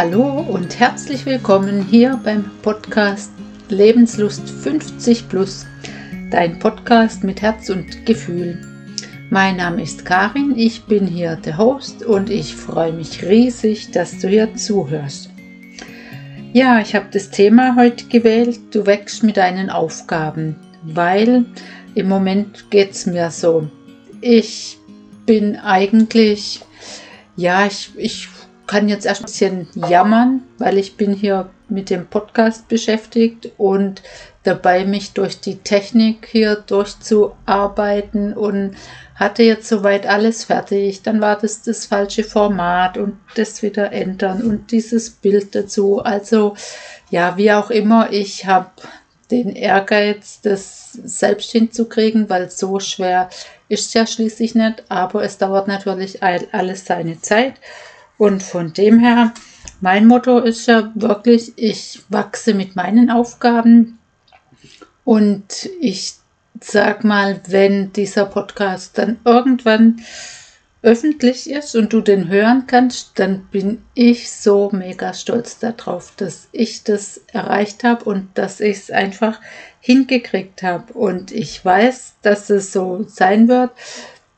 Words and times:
Hallo 0.00 0.46
und 0.48 0.78
herzlich 0.78 1.26
willkommen 1.26 1.82
hier 1.82 2.20
beim 2.22 2.44
Podcast 2.62 3.32
Lebenslust 3.68 4.48
50 4.48 5.28
Plus, 5.28 5.66
dein 6.30 6.58
Podcast 6.58 7.24
mit 7.24 7.42
Herz 7.42 7.68
und 7.70 8.06
Gefühl. 8.06 8.60
Mein 9.30 9.56
Name 9.56 9.82
ist 9.82 10.04
Karin, 10.04 10.54
ich 10.56 10.84
bin 10.84 11.06
hier 11.06 11.36
der 11.36 11.58
Host 11.58 12.04
und 12.04 12.30
ich 12.30 12.54
freue 12.54 12.92
mich 12.92 13.22
riesig, 13.22 13.90
dass 13.90 14.18
du 14.18 14.28
hier 14.28 14.54
zuhörst. 14.54 15.30
Ja, 16.54 16.80
ich 16.80 16.94
habe 16.94 17.06
das 17.12 17.30
Thema 17.30 17.76
heute 17.76 18.06
gewählt, 18.06 18.58
du 18.70 18.86
wächst 18.86 19.22
mit 19.22 19.36
deinen 19.36 19.68
Aufgaben, 19.68 20.56
weil 20.82 21.44
im 21.94 22.08
Moment 22.08 22.70
geht 22.70 22.92
es 22.92 23.04
mir 23.04 23.30
so. 23.30 23.68
Ich 24.22 24.78
bin 25.26 25.56
eigentlich, 25.56 26.60
ja, 27.36 27.66
ich, 27.66 27.90
ich 27.96 28.28
kann 28.66 28.88
jetzt 28.88 29.04
erst 29.04 29.22
ein 29.22 29.26
bisschen 29.26 29.68
jammern, 29.90 30.42
weil 30.56 30.78
ich 30.78 30.96
bin 30.96 31.12
hier 31.12 31.50
mit 31.68 31.90
dem 31.90 32.06
Podcast 32.06 32.66
beschäftigt 32.68 33.50
und 33.58 34.02
dabei 34.48 34.86
mich 34.86 35.12
durch 35.12 35.40
die 35.40 35.58
Technik 35.58 36.26
hier 36.30 36.56
durchzuarbeiten 36.56 38.32
und 38.32 38.76
hatte 39.14 39.42
jetzt 39.42 39.68
soweit 39.68 40.06
alles 40.06 40.44
fertig. 40.44 41.02
Dann 41.02 41.20
war 41.20 41.36
das 41.36 41.62
das 41.62 41.84
falsche 41.84 42.24
Format 42.24 42.96
und 42.96 43.18
das 43.34 43.62
wieder 43.62 43.92
ändern 43.92 44.42
und 44.42 44.70
dieses 44.70 45.10
Bild 45.10 45.54
dazu. 45.54 46.00
Also 46.02 46.56
ja, 47.10 47.36
wie 47.36 47.52
auch 47.52 47.70
immer, 47.70 48.10
ich 48.10 48.46
habe 48.46 48.70
den 49.30 49.54
Ehrgeiz, 49.54 50.40
das 50.40 50.92
selbst 50.92 51.50
hinzukriegen, 51.50 52.30
weil 52.30 52.50
so 52.50 52.80
schwer 52.80 53.28
ist 53.68 53.92
ja 53.92 54.06
schließlich 54.06 54.54
nicht, 54.54 54.84
aber 54.88 55.22
es 55.24 55.36
dauert 55.36 55.68
natürlich 55.68 56.22
alles 56.22 56.86
seine 56.86 57.20
Zeit. 57.20 57.54
Und 58.16 58.42
von 58.42 58.72
dem 58.72 58.98
her, 58.98 59.34
mein 59.82 60.06
Motto 60.06 60.38
ist 60.38 60.66
ja 60.66 60.90
wirklich, 60.94 61.52
ich 61.56 62.00
wachse 62.08 62.54
mit 62.54 62.76
meinen 62.76 63.10
Aufgaben 63.10 63.97
und 65.04 65.68
ich 65.80 66.14
sag 66.60 67.04
mal, 67.04 67.40
wenn 67.48 67.92
dieser 67.92 68.26
Podcast 68.26 68.98
dann 68.98 69.18
irgendwann 69.24 70.00
öffentlich 70.82 71.50
ist 71.50 71.74
und 71.74 71.92
du 71.92 72.00
den 72.00 72.28
hören 72.28 72.64
kannst, 72.66 73.18
dann 73.18 73.46
bin 73.50 73.82
ich 73.94 74.30
so 74.30 74.70
mega 74.72 75.12
stolz 75.12 75.58
darauf, 75.58 76.12
dass 76.16 76.48
ich 76.52 76.84
das 76.84 77.20
erreicht 77.32 77.82
habe 77.82 78.04
und 78.04 78.28
dass 78.34 78.60
ich 78.60 78.76
es 78.76 78.90
einfach 78.90 79.40
hingekriegt 79.80 80.62
habe. 80.62 80.92
Und 80.92 81.32
ich 81.32 81.64
weiß, 81.64 82.14
dass 82.22 82.48
es 82.50 82.72
so 82.72 83.04
sein 83.08 83.48
wird, 83.48 83.70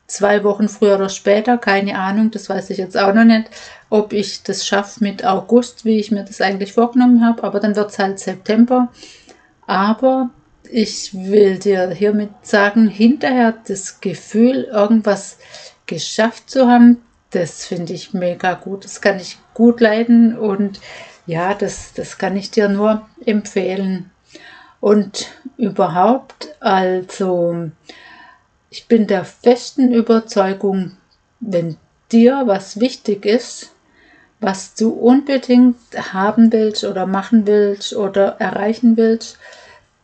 zwei 0.07 0.43
Wochen 0.43 0.67
früher 0.67 0.95
oder 0.95 1.09
später, 1.09 1.57
keine 1.57 1.97
Ahnung, 1.97 2.31
das 2.31 2.49
weiß 2.49 2.69
ich 2.71 2.77
jetzt 2.77 2.97
auch 2.97 3.13
noch 3.13 3.23
nicht, 3.23 3.49
ob 3.89 4.11
ich 4.11 4.43
das 4.43 4.65
schaffe 4.65 5.03
mit 5.03 5.23
August, 5.23 5.85
wie 5.85 5.99
ich 5.99 6.11
mir 6.11 6.23
das 6.23 6.41
eigentlich 6.41 6.73
vorgenommen 6.73 7.25
habe, 7.25 7.43
aber 7.43 7.59
dann 7.59 7.75
wird 7.75 7.91
es 7.91 7.99
halt 7.99 8.19
September. 8.19 8.89
Aber 9.67 10.29
ich 10.69 11.13
will 11.13 11.59
dir 11.59 11.89
hiermit 11.91 12.31
sagen, 12.43 12.87
hinterher 12.87 13.53
das 13.67 14.01
Gefühl, 14.01 14.69
irgendwas 14.71 15.37
geschafft 15.85 16.49
zu 16.49 16.67
haben, 16.67 17.01
das 17.31 17.65
finde 17.65 17.93
ich 17.93 18.13
mega 18.13 18.53
gut. 18.53 18.85
Das 18.85 19.01
kann 19.01 19.17
ich 19.17 19.37
gut 19.53 19.79
leiden 19.79 20.37
und 20.37 20.79
ja, 21.25 21.53
das, 21.53 21.93
das 21.93 22.17
kann 22.17 22.35
ich 22.35 22.51
dir 22.51 22.69
nur 22.69 23.07
empfehlen. 23.25 24.11
Und 24.79 25.27
überhaupt, 25.57 26.55
also 26.59 27.69
ich 28.69 28.87
bin 28.87 29.07
der 29.07 29.25
festen 29.25 29.93
Überzeugung, 29.93 30.97
wenn 31.39 31.77
dir 32.11 32.43
was 32.45 32.79
wichtig 32.79 33.25
ist, 33.25 33.71
was 34.41 34.73
du 34.73 34.89
unbedingt 34.89 35.77
haben 36.13 36.51
willst 36.51 36.83
oder 36.83 37.05
machen 37.05 37.45
willst 37.45 37.95
oder 37.95 38.37
erreichen 38.39 38.97
willst, 38.97 39.37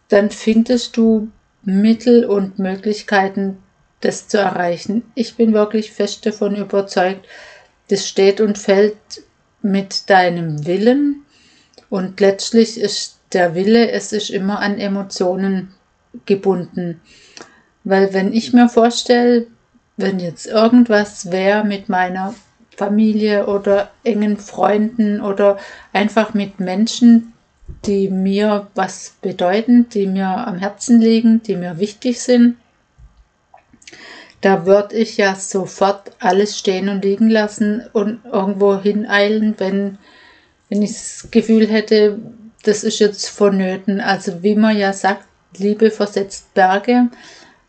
dann 0.10 0.30
findest 0.30 0.96
du 0.96 1.30
Mittel 1.64 2.24
und 2.24 2.60
Möglichkeiten, 2.60 3.58
das 4.00 4.28
zu 4.28 4.38
erreichen. 4.38 5.04
Ich 5.16 5.36
bin 5.36 5.54
wirklich 5.54 5.92
fest 5.92 6.26
davon 6.26 6.56
überzeugt, 6.56 7.26
das 7.90 8.08
steht 8.08 8.40
und 8.40 8.58
fällt 8.58 8.96
mit 9.62 10.10
deinem 10.10 10.66
Willen 10.68 11.26
und 11.90 12.20
letztlich 12.20 12.80
ist 12.80 13.18
der 13.34 13.56
Wille, 13.56 13.92
es 13.92 14.14
ist 14.14 14.30
immer 14.30 14.60
an 14.60 14.78
Emotionen 14.78 15.74
gebunden. 16.26 17.02
Weil 17.84 18.14
wenn 18.14 18.34
ich 18.34 18.54
mir 18.54 18.70
vorstelle, 18.70 19.48
wenn 19.98 20.20
jetzt 20.20 20.46
irgendwas 20.46 21.32
wäre 21.32 21.64
mit 21.64 21.90
meiner 21.90 22.36
Familie 22.78 23.48
oder 23.48 23.90
engen 24.04 24.38
Freunden 24.38 25.20
oder 25.20 25.58
einfach 25.94 26.34
mit 26.34 26.60
Menschen, 26.60 27.34
die 27.86 28.10
mir 28.10 28.68
was 28.76 29.16
bedeuten, 29.22 29.90
die 29.90 30.08
mir 30.08 30.28
am 30.28 30.58
Herzen 30.58 31.02
liegen, 31.02 31.44
die 31.44 31.56
mir 31.56 31.80
wichtig 31.80 32.22
sind, 32.22 32.56
da 34.42 34.66
würde 34.66 34.96
ich 34.96 35.18
ja 35.18 35.36
sofort 35.36 36.12
alles 36.20 36.58
stehen 36.58 36.90
und 36.90 37.04
liegen 37.04 37.30
lassen 37.30 37.84
und 37.94 38.20
irgendwo 38.26 38.80
hineilen, 38.80 39.56
wenn, 39.58 39.98
wenn 40.70 40.84
ich 40.84 40.92
das 40.92 41.28
Gefühl 41.32 41.68
hätte, 41.68 42.20
das 42.64 42.84
ist 42.84 43.00
jetzt 43.00 43.30
vonnöten. 43.30 44.00
Also 44.00 44.44
wie 44.44 44.56
man 44.56 44.78
ja 44.78 44.94
sagt, 44.94 45.26
Liebe 45.58 45.90
versetzt 45.90 46.54
Berge. 46.54 47.08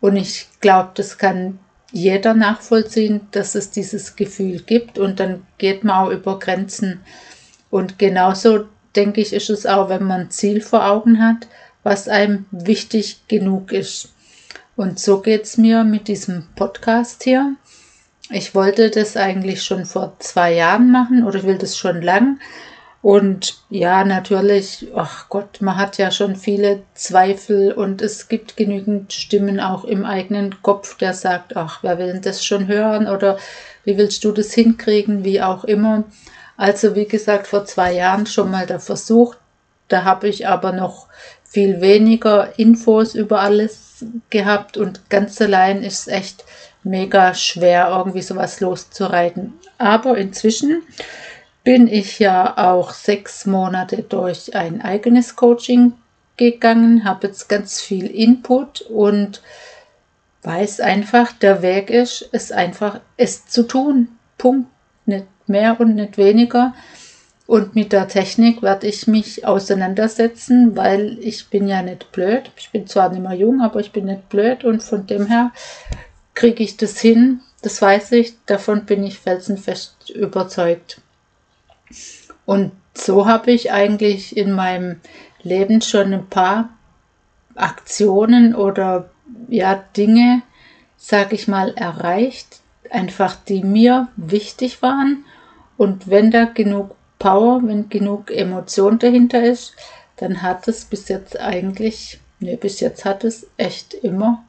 Und 0.00 0.16
ich 0.16 0.46
glaube, 0.60 0.90
das 0.94 1.16
kann 1.16 1.58
jeder 1.91 2.34
nachvollziehen, 2.34 3.22
dass 3.31 3.54
es 3.54 3.71
dieses 3.71 4.16
Gefühl 4.16 4.60
gibt 4.60 4.99
und 4.99 5.21
dann 5.21 5.47
geht 5.56 5.84
man 5.84 6.06
auch 6.06 6.10
über 6.10 6.38
Grenzen. 6.38 7.00
Und 7.71 7.99
genauso 7.99 8.66
denke 8.94 9.21
ich, 9.21 9.32
ist 9.32 9.50
es 9.50 9.66
auch, 9.66 9.88
wenn 9.88 10.04
man 10.04 10.22
ein 10.22 10.31
Ziel 10.31 10.60
vor 10.60 10.87
Augen 10.87 11.22
hat, 11.22 11.49
was 11.82 12.09
einem 12.09 12.47
wichtig 12.50 13.22
genug 13.28 13.72
ist. 13.72 14.12
Und 14.76 15.00
so 15.00 15.21
geht 15.21 15.44
es 15.44 15.56
mir 15.56 15.84
mit 15.84 16.09
diesem 16.09 16.47
Podcast 16.54 17.25
hier. 17.25 17.54
Ich 18.31 18.55
wollte 18.55 18.91
das 18.91 19.16
eigentlich 19.16 19.62
schon 19.62 19.87
vor 19.87 20.16
zwei 20.19 20.53
Jahren 20.53 20.91
machen 20.91 21.25
oder 21.25 21.38
ich 21.38 21.44
will 21.44 21.59
das 21.59 21.78
schon 21.78 22.03
lang, 22.03 22.38
und 23.00 23.59
ja, 23.70 24.04
natürlich, 24.04 24.88
ach 24.94 25.28
Gott, 25.28 25.60
man 25.60 25.76
hat 25.76 25.98
ja 25.98 26.10
schon 26.10 26.34
viele 26.34 26.82
Zweifel 26.94 27.72
und 27.72 28.03
es 28.03 28.28
gibt 28.28 28.56
genügend 28.56 29.12
Stimmen 29.12 29.60
auch 29.60 29.84
im 29.84 30.04
eigenen 30.04 30.60
Kopf, 30.62 30.97
der 30.97 31.14
sagt, 31.14 31.56
ach, 31.56 31.78
wer 31.82 31.98
will 31.98 32.08
denn 32.08 32.22
das 32.22 32.44
schon 32.44 32.66
hören 32.66 33.06
oder 33.06 33.38
wie 33.84 33.97
willst 33.97 34.25
du 34.25 34.32
das 34.32 34.53
hinkriegen, 34.53 35.25
wie 35.25 35.41
auch 35.41 35.64
immer. 35.64 36.04
Also 36.56 36.97
wie 36.97 37.06
gesagt, 37.06 37.47
vor 37.47 37.64
zwei 37.64 37.92
Jahren 37.92 38.26
schon 38.26 38.50
mal 38.50 38.66
der 38.66 38.81
Versuch, 38.81 39.37
da 39.87 40.03
habe 40.03 40.28
ich 40.28 40.48
aber 40.48 40.72
noch 40.72 41.06
viel 41.44 41.81
weniger 41.81 42.58
Infos 42.58 43.14
über 43.14 43.41
alles 43.41 44.04
gehabt 44.28 44.76
und 44.76 45.08
ganz 45.08 45.41
allein 45.41 45.84
ist 45.84 46.00
es 46.00 46.08
echt 46.08 46.44
mega 46.82 47.32
schwer, 47.34 47.88
irgendwie 47.91 48.22
sowas 48.22 48.60
loszureiten. 48.60 49.54
Aber 49.78 50.19
inzwischen 50.19 50.82
bin 51.64 51.86
ich 51.86 52.19
ja 52.19 52.56
auch 52.56 52.92
sechs 52.92 53.46
Monate 53.46 54.02
durch 54.02 54.54
ein 54.54 54.80
eigenes 54.80 55.36
Coaching 55.36 55.92
gegangen, 56.36 57.04
habe 57.04 57.26
jetzt 57.26 57.48
ganz 57.48 57.80
viel 57.80 58.06
Input 58.06 58.80
und 58.82 59.42
weiß 60.42 60.80
einfach, 60.80 61.32
der 61.32 61.62
Weg 61.62 61.91
ist, 61.91 62.28
es 62.32 62.52
einfach 62.52 63.00
es 63.16 63.46
zu 63.46 63.64
tun. 63.64 64.08
Punkt. 64.38 64.70
Nicht 65.04 65.26
mehr 65.46 65.80
und 65.80 65.94
nicht 65.94 66.16
weniger. 66.16 66.74
Und 67.46 67.75
mit 67.75 67.92
der 67.92 68.08
Technik 68.08 68.60
werde 68.62 68.86
ich 68.86 69.06
mich 69.06 69.46
auseinandersetzen, 69.46 70.76
weil 70.76 71.19
ich 71.20 71.48
bin 71.48 71.66
ja 71.66 71.82
nicht 71.82 72.12
blöd. 72.12 72.50
Ich 72.56 72.70
bin 72.70 72.87
zwar 72.87 73.08
nicht 73.08 73.22
mehr 73.22 73.32
jung, 73.32 73.62
aber 73.62 73.81
ich 73.81 73.90
bin 73.90 74.04
nicht 74.04 74.28
blöd 74.28 74.64
und 74.64 74.82
von 74.82 75.06
dem 75.06 75.26
her 75.26 75.52
kriege 76.34 76.62
ich 76.62 76.76
das 76.76 76.99
hin. 76.99 77.40
Das 77.62 77.81
weiß 77.81 78.12
ich, 78.12 78.34
davon 78.44 78.84
bin 78.84 79.02
ich 79.02 79.19
felsenfest 79.19 80.11
überzeugt. 80.11 81.00
Und 82.44 82.73
so 82.94 83.26
habe 83.26 83.50
ich 83.50 83.73
eigentlich 83.73 84.37
in 84.37 84.52
meinem 84.52 85.00
Leben 85.43 85.81
schon 85.81 86.12
ein 86.12 86.26
paar 86.29 86.70
Aktionen 87.55 88.55
oder 88.55 89.11
ja 89.49 89.82
Dinge, 89.96 90.43
sag 90.96 91.32
ich 91.32 91.49
mal, 91.49 91.75
erreicht, 91.75 92.61
einfach 92.90 93.37
die 93.37 93.62
mir 93.62 94.08
wichtig 94.17 94.82
waren. 94.82 95.25
Und 95.76 96.08
wenn 96.08 96.31
da 96.31 96.44
genug 96.44 96.94
Power, 97.19 97.61
wenn 97.64 97.88
genug 97.88 98.31
Emotion 98.31 98.99
dahinter 98.99 99.43
ist, 99.43 99.75
dann 100.17 100.43
hat 100.43 100.69
es 100.69 100.85
bis 100.85 101.08
jetzt 101.08 101.38
eigentlich, 101.38 102.20
ne, 102.40 102.56
bis 102.56 102.81
jetzt 102.81 103.05
hat 103.05 103.25
es 103.25 103.46
echt 103.56 103.94
immer, 103.94 104.44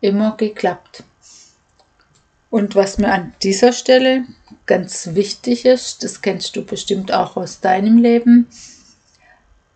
immer 0.00 0.36
geklappt. 0.36 1.04
Und 2.50 2.74
was 2.74 2.98
mir 2.98 3.12
an 3.12 3.34
dieser 3.42 3.72
Stelle 3.72 4.24
ganz 4.68 5.14
wichtig 5.14 5.64
ist, 5.64 6.04
das 6.04 6.22
kennst 6.22 6.54
du 6.54 6.64
bestimmt 6.64 7.12
auch 7.12 7.36
aus 7.36 7.58
deinem 7.60 7.98
Leben, 7.98 8.46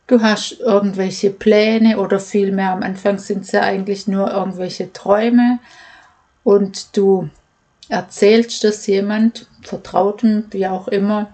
du 0.06 0.22
hast 0.22 0.60
irgendwelche 0.60 1.30
Pläne 1.30 1.98
oder 1.98 2.20
vielmehr 2.20 2.70
am 2.70 2.84
Anfang 2.84 3.18
sind 3.18 3.44
es 3.44 3.52
ja 3.52 3.62
eigentlich 3.62 4.06
nur 4.06 4.30
irgendwelche 4.30 4.92
Träume 4.92 5.58
und 6.44 6.96
du 6.96 7.28
erzählst 7.88 8.62
das 8.62 8.86
jemand, 8.86 9.48
Vertrautem, 9.62 10.44
wie 10.50 10.66
auch 10.66 10.88
immer. 10.88 11.32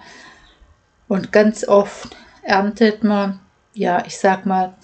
Und 1.08 1.32
ganz 1.32 1.66
oft 1.66 2.16
erntet 2.42 3.04
man, 3.04 3.40
ja, 3.74 4.04
ich 4.06 4.18
sag 4.18 4.44
mal, 4.46 4.74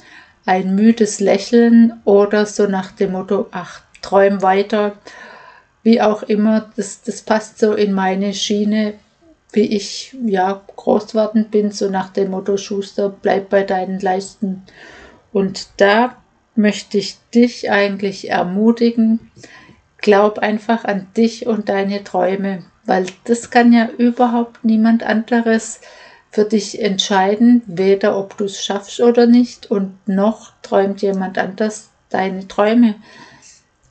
ein 0.47 0.75
müdes 0.75 1.20
Lächeln 1.20 2.00
oder 2.05 2.47
so 2.47 2.67
nach 2.67 2.93
dem 2.93 3.12
Motto, 3.12 3.49
ach, 3.50 3.81
träum 4.03 4.43
weiter, 4.43 4.97
wie 5.84 6.00
auch 6.00 6.25
immer, 6.25 6.72
das, 6.76 7.02
das 7.02 7.22
passt 7.22 7.58
so 7.58 7.75
in 7.75 7.92
meine 7.92 8.34
Schiene, 8.34 8.94
wie 9.52 9.76
ich 9.76 10.16
ja 10.26 10.60
groß 10.75 11.08
geworden 11.08 11.46
bin, 11.50 11.70
so 11.70 11.88
nach 11.88 12.08
dem 12.08 12.32
Motto 12.32 12.56
Schuster, 12.56 13.08
bleib 13.08 13.50
bei 13.50 13.62
deinen 13.62 14.00
Leisten. 14.00 14.64
Und 15.32 15.69
da 15.76 16.16
möchte 16.56 16.98
ich 16.98 17.19
dich 17.32 17.70
eigentlich 17.70 18.31
ermutigen, 18.31 19.31
glaub 19.98 20.38
einfach 20.38 20.84
an 20.84 21.06
dich 21.16 21.46
und 21.46 21.69
deine 21.69 22.02
Träume, 22.02 22.64
weil 22.84 23.06
das 23.25 23.50
kann 23.50 23.72
ja 23.72 23.88
überhaupt 23.88 24.64
niemand 24.64 25.02
anderes 25.02 25.81
für 26.31 26.44
dich 26.44 26.82
entscheiden, 26.82 27.62
weder 27.66 28.19
ob 28.19 28.36
du 28.36 28.44
es 28.46 28.64
schaffst 28.64 29.00
oder 29.00 29.26
nicht 29.26 29.70
und 29.70 29.96
noch 30.08 30.52
träumt 30.62 31.00
jemand 31.02 31.38
anders 31.38 31.90
deine 32.08 32.48
Träume. 32.48 32.96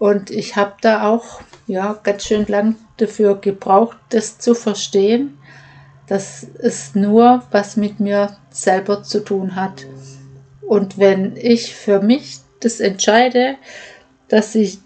Und 0.04 0.32
ich 0.32 0.58
habe 0.58 0.74
da 0.82 1.08
auch 1.08 1.40
ja 1.66 1.98
ganz 2.04 2.26
schön 2.26 2.46
lang 2.48 2.76
dafür 2.98 3.36
gebraucht, 3.40 3.96
das 4.10 4.38
zu 4.38 4.54
verstehen, 4.54 5.38
dass 6.08 6.46
es 6.60 6.94
nur 6.94 7.44
was 7.52 7.78
mit 7.78 8.02
mir 8.02 8.36
selber 8.50 9.04
zu 9.04 9.24
tun 9.24 9.56
hat. 9.56 9.86
Und 10.62 10.98
wenn 10.98 11.38
ich 11.38 11.74
für 11.74 12.02
mich 12.02 12.40
das 12.60 12.82
entscheide, 12.82 13.56
dass 14.28 14.56
ich 14.56 14.80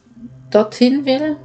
dorthin 0.51 1.07
will, 1.07 1.37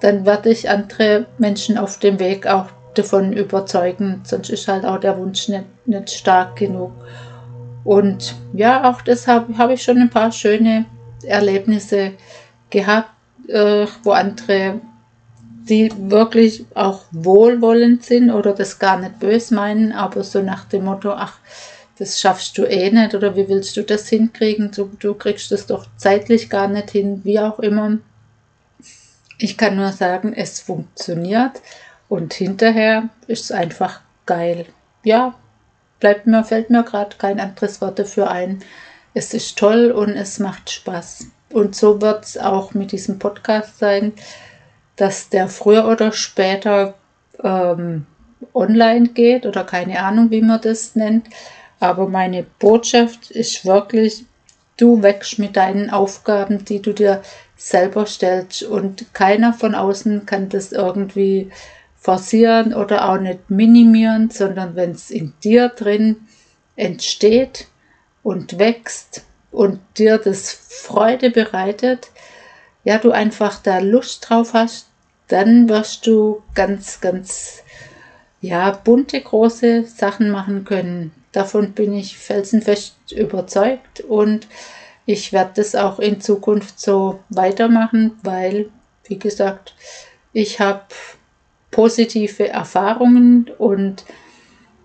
dann 0.00 0.24
werde 0.24 0.48
ich 0.48 0.70
andere 0.70 1.26
Menschen 1.36 1.76
auf 1.76 1.98
dem 1.98 2.18
Weg 2.18 2.46
auch 2.46 2.68
davon 2.94 3.34
überzeugen, 3.34 4.22
sonst 4.24 4.48
ist 4.48 4.66
halt 4.66 4.86
auch 4.86 4.98
der 4.98 5.18
Wunsch 5.18 5.46
nicht, 5.46 5.66
nicht 5.84 6.08
stark 6.08 6.56
genug. 6.56 6.92
Und 7.84 8.34
ja, 8.54 8.90
auch 8.90 9.02
deshalb 9.02 9.58
habe 9.58 9.74
ich 9.74 9.82
schon 9.82 9.98
ein 9.98 10.08
paar 10.08 10.32
schöne 10.32 10.86
Erlebnisse 11.22 12.12
gehabt, 12.72 13.10
äh, 13.48 13.86
wo 14.02 14.10
andere, 14.10 14.80
die 15.68 15.92
wirklich 15.96 16.64
auch 16.74 17.02
wohlwollend 17.12 18.04
sind 18.04 18.30
oder 18.30 18.52
das 18.52 18.80
gar 18.80 18.98
nicht 18.98 19.20
böse 19.20 19.54
meinen, 19.54 19.92
aber 19.92 20.24
so 20.24 20.42
nach 20.42 20.64
dem 20.64 20.84
Motto, 20.86 21.12
ach, 21.12 21.38
das 21.98 22.20
schaffst 22.20 22.58
du 22.58 22.64
eh 22.64 22.90
nicht 22.90 23.14
oder 23.14 23.36
wie 23.36 23.48
willst 23.48 23.76
du 23.76 23.82
das 23.82 24.08
hinkriegen? 24.08 24.72
Du, 24.72 24.90
du 24.98 25.14
kriegst 25.14 25.52
das 25.52 25.66
doch 25.66 25.86
zeitlich 25.96 26.50
gar 26.50 26.66
nicht 26.66 26.90
hin, 26.90 27.20
wie 27.22 27.38
auch 27.38 27.60
immer. 27.60 27.98
Ich 29.38 29.56
kann 29.56 29.76
nur 29.76 29.92
sagen, 29.92 30.32
es 30.32 30.60
funktioniert 30.60 31.60
und 32.08 32.32
hinterher 32.32 33.08
ist 33.28 33.44
es 33.44 33.52
einfach 33.52 34.00
geil. 34.26 34.66
Ja, 35.04 35.34
bleibt 36.00 36.26
mir, 36.26 36.42
fällt 36.44 36.70
mir 36.70 36.82
gerade 36.82 37.16
kein 37.16 37.38
anderes 37.38 37.80
Wort 37.80 37.98
dafür 37.98 38.30
ein. 38.30 38.60
Es 39.14 39.34
ist 39.34 39.58
toll 39.58 39.90
und 39.90 40.16
es 40.16 40.38
macht 40.38 40.70
Spaß. 40.70 41.26
Und 41.52 41.76
so 41.76 42.00
wird 42.00 42.24
es 42.24 42.38
auch 42.38 42.74
mit 42.74 42.92
diesem 42.92 43.18
Podcast 43.18 43.78
sein, 43.78 44.12
dass 44.96 45.28
der 45.28 45.48
früher 45.48 45.86
oder 45.86 46.12
später 46.12 46.94
ähm, 47.42 48.06
online 48.54 49.08
geht 49.08 49.46
oder 49.46 49.64
keine 49.64 50.02
Ahnung, 50.02 50.30
wie 50.30 50.42
man 50.42 50.60
das 50.60 50.96
nennt. 50.96 51.26
Aber 51.80 52.08
meine 52.08 52.44
Botschaft 52.58 53.30
ist 53.30 53.66
wirklich, 53.66 54.24
du 54.76 55.02
wächst 55.02 55.38
mit 55.38 55.56
deinen 55.56 55.90
Aufgaben, 55.90 56.64
die 56.64 56.80
du 56.80 56.92
dir 56.92 57.22
selber 57.56 58.06
stellst. 58.06 58.62
Und 58.62 59.12
keiner 59.14 59.52
von 59.52 59.74
außen 59.74 60.26
kann 60.26 60.48
das 60.48 60.72
irgendwie 60.72 61.50
forcieren 61.96 62.74
oder 62.74 63.08
auch 63.08 63.18
nicht 63.18 63.50
minimieren, 63.50 64.30
sondern 64.30 64.74
wenn 64.74 64.92
es 64.92 65.10
in 65.10 65.32
dir 65.44 65.68
drin 65.68 66.16
entsteht 66.76 67.68
und 68.22 68.58
wächst 68.58 69.24
und 69.52 69.78
dir 69.98 70.18
das 70.18 70.50
Freude 70.50 71.30
bereitet, 71.30 72.08
ja, 72.84 72.98
du 72.98 73.12
einfach 73.12 73.62
da 73.62 73.78
Lust 73.78 74.28
drauf 74.28 74.54
hast, 74.54 74.86
dann 75.28 75.68
wirst 75.68 76.06
du 76.06 76.42
ganz, 76.54 77.00
ganz, 77.00 77.62
ja, 78.40 78.70
bunte, 78.72 79.20
große 79.20 79.84
Sachen 79.84 80.30
machen 80.30 80.64
können. 80.64 81.12
Davon 81.30 81.72
bin 81.72 81.92
ich 81.92 82.18
felsenfest 82.18 83.12
überzeugt 83.12 84.00
und 84.00 84.48
ich 85.06 85.32
werde 85.32 85.52
das 85.56 85.74
auch 85.74 85.98
in 85.98 86.20
Zukunft 86.20 86.80
so 86.80 87.20
weitermachen, 87.28 88.18
weil, 88.22 88.70
wie 89.04 89.18
gesagt, 89.18 89.74
ich 90.32 90.60
habe 90.60 90.82
positive 91.70 92.48
Erfahrungen 92.48 93.50
und 93.58 94.04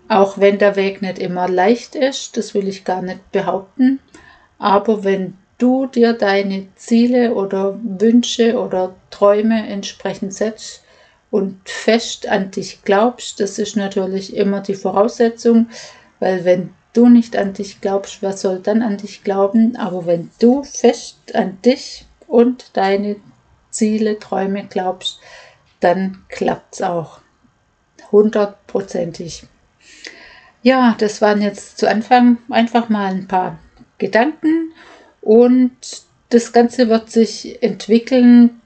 auch 0.08 0.38
wenn 0.38 0.58
der 0.58 0.76
Weg 0.76 1.02
nicht 1.02 1.18
immer 1.18 1.48
leicht 1.48 1.94
ist, 1.94 2.36
das 2.36 2.54
will 2.54 2.66
ich 2.66 2.84
gar 2.84 3.02
nicht 3.02 3.30
behaupten, 3.30 4.00
aber 4.58 5.04
wenn 5.04 5.38
du 5.58 5.86
dir 5.86 6.12
deine 6.12 6.68
Ziele 6.76 7.34
oder 7.34 7.78
Wünsche 7.82 8.58
oder 8.58 8.94
Träume 9.10 9.68
entsprechend 9.68 10.34
setzt 10.34 10.84
und 11.30 11.60
fest 11.68 12.28
an 12.28 12.50
dich 12.50 12.82
glaubst, 12.84 13.40
das 13.40 13.58
ist 13.58 13.76
natürlich 13.76 14.36
immer 14.36 14.60
die 14.60 14.74
Voraussetzung, 14.74 15.68
weil 16.20 16.44
wenn 16.44 16.70
du 16.92 17.08
nicht 17.08 17.36
an 17.36 17.52
dich 17.52 17.80
glaubst, 17.80 18.22
wer 18.22 18.32
soll 18.32 18.60
dann 18.60 18.82
an 18.82 18.96
dich 18.96 19.22
glauben? 19.24 19.76
Aber 19.76 20.06
wenn 20.06 20.30
du 20.40 20.62
fest 20.64 21.34
an 21.34 21.58
dich 21.62 22.06
und 22.26 22.76
deine 22.76 23.16
Ziele, 23.70 24.18
Träume 24.18 24.66
glaubst, 24.68 25.20
dann 25.80 26.24
klappt 26.28 26.74
es 26.74 26.82
auch. 26.82 27.20
Hundertprozentig. 28.10 29.44
Ja, 30.62 30.96
das 30.98 31.20
waren 31.20 31.42
jetzt 31.42 31.78
zu 31.78 31.88
Anfang 31.88 32.38
einfach 32.48 32.88
mal 32.88 33.12
ein 33.12 33.28
paar 33.28 33.58
Gedanken 33.98 34.72
und 35.20 35.72
das 36.30 36.52
Ganze 36.52 36.88
wird 36.88 37.10
sich 37.10 37.62
entwickeln. 37.62 38.60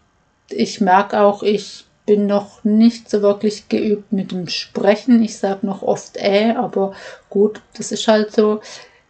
Ich 0.51 0.81
merke 0.81 1.21
auch, 1.21 1.43
ich 1.43 1.85
bin 2.07 2.27
noch 2.27 2.65
nicht 2.65 3.09
so 3.09 3.23
wirklich 3.23 3.69
geübt 3.69 4.13
mit 4.13 4.33
dem 4.33 4.49
Sprechen. 4.49 5.23
Ich 5.23 5.39
sage 5.39 5.65
noch 5.67 5.83
oft 5.83 6.17
äh, 6.17 6.53
aber 6.57 6.95
gut, 7.31 7.61
das 7.77 7.93
ist 7.93 8.09
halt 8.09 8.33
so. 8.33 8.61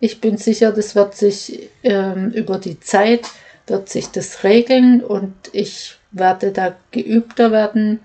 Ich 0.01 0.21
bin 0.21 0.37
sicher, 0.37 0.73
das 0.73 0.95
wird 0.95 1.15
sich 1.15 1.71
ähm, 1.83 2.31
über 2.31 2.59
die 2.59 2.81
Zeit, 2.81 3.29
wird 3.67 3.89
sich 3.89 4.09
das 4.09 4.45
regeln 4.45 5.03
und 5.03 5.35
ich 5.53 5.97
werde 6.11 6.53
da 6.53 6.75
geübter 6.91 7.53
werden. 7.53 8.01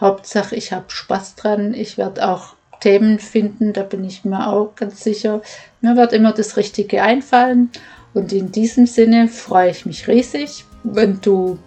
Hauptsache, 0.00 0.56
ich 0.56 0.72
habe 0.72 0.86
Spaß 0.88 1.36
dran. 1.36 1.74
Ich 1.74 1.98
werde 1.98 2.28
auch 2.28 2.54
Themen 2.82 3.20
finden, 3.20 3.72
da 3.72 3.84
bin 3.84 4.04
ich 4.04 4.24
mir 4.24 4.48
auch 4.48 4.74
ganz 4.74 5.04
sicher. 5.04 5.40
Mir 5.80 5.96
wird 5.96 6.12
immer 6.12 6.32
das 6.32 6.56
Richtige 6.56 7.02
einfallen. 7.02 7.70
Und 8.12 8.32
in 8.32 8.50
diesem 8.50 8.86
Sinne 8.86 9.28
freue 9.28 9.70
ich 9.70 9.86
mich 9.86 10.08
riesig, 10.08 10.64
wenn 10.82 11.20
du 11.20 11.58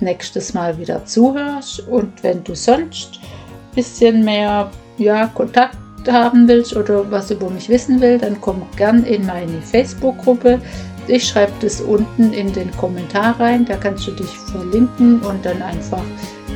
nächstes 0.00 0.54
Mal 0.54 0.76
wieder 0.76 1.06
zuhörst 1.06 1.86
und 1.88 2.24
wenn 2.24 2.42
du 2.42 2.56
sonst 2.56 3.20
ein 3.22 3.74
bisschen 3.76 4.24
mehr 4.24 4.70
ja, 4.98 5.28
Kontakt 5.28 5.78
haben 6.10 6.48
willst 6.48 6.76
oder 6.76 7.08
was 7.10 7.30
über 7.30 7.48
mich 7.50 7.68
wissen 7.68 8.00
willst, 8.00 8.24
dann 8.24 8.40
komm 8.40 8.62
gern 8.76 9.04
in 9.04 9.24
meine 9.26 9.62
Facebook-Gruppe. 9.62 10.60
Ich 11.06 11.26
schreibe 11.28 11.52
das 11.60 11.80
unten 11.80 12.32
in 12.32 12.52
den 12.52 12.70
Kommentar 12.72 13.38
rein, 13.38 13.64
da 13.64 13.76
kannst 13.76 14.08
du 14.08 14.10
dich 14.10 14.30
verlinken 14.50 15.20
und 15.20 15.46
dann 15.46 15.62
einfach 15.62 16.02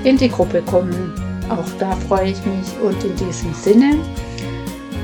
in 0.04 0.18
die 0.18 0.28
Gruppe 0.28 0.60
kommen. 0.62 1.31
Auch 1.48 1.68
da 1.78 1.92
freue 2.08 2.30
ich 2.30 2.44
mich 2.44 2.78
und 2.82 3.02
in 3.04 3.16
diesem 3.16 3.52
Sinne 3.54 3.98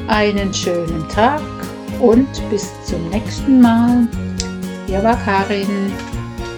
einen 0.09 0.52
schönen 0.52 1.07
Tag 1.09 1.42
und 2.00 2.28
bis 2.50 2.71
zum 2.85 3.09
nächsten 3.11 3.61
Mal. 3.61 4.07
Hier 4.87 5.02
war 5.02 5.16
Karin. 5.25 5.92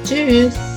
Tschüss. 0.05 0.70